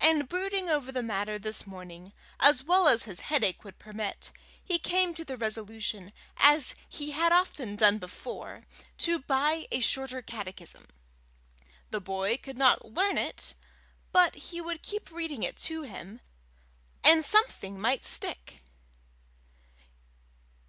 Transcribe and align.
and 0.00 0.28
brooding 0.28 0.68
over 0.68 0.90
the 0.90 1.00
matter 1.00 1.38
this 1.38 1.64
morning, 1.64 2.12
as 2.40 2.64
well 2.64 2.88
as 2.88 3.04
his 3.04 3.20
headache 3.30 3.62
would 3.62 3.78
permit, 3.78 4.32
he 4.60 4.80
came 4.80 5.14
to 5.14 5.24
the 5.24 5.36
resolution, 5.36 6.12
as 6.38 6.74
he 6.88 7.12
had 7.12 7.30
often 7.30 7.76
done 7.76 7.96
before, 7.98 8.64
to 8.98 9.20
buy 9.20 9.68
a 9.70 9.78
Shorter 9.78 10.20
Catechism; 10.22 10.88
the 11.92 12.00
boy 12.00 12.36
could 12.36 12.58
not 12.58 12.84
learn 12.84 13.16
it, 13.16 13.54
but 14.10 14.34
he 14.34 14.60
would 14.60 14.82
keep 14.82 15.12
reading 15.12 15.44
it 15.44 15.56
to 15.58 15.82
him, 15.82 16.20
and 17.04 17.24
something 17.24 17.78
might 17.78 18.04
stick. 18.04 18.56